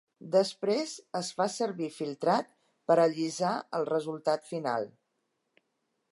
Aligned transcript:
Després 0.35 0.93
es 1.17 1.27
fa 1.41 1.45
servir 1.55 1.89
filtrat 1.97 2.49
per 2.91 2.97
allisar 3.03 3.51
el 3.81 3.85
resultat 3.91 4.49
final. 4.53 4.89